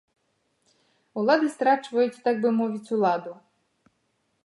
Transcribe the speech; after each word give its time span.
Улады 1.23 1.45
страчваюць, 1.57 2.21
так 2.29 2.35
бы 2.47 2.57
мовіць, 2.63 2.85
уладу. 2.99 3.33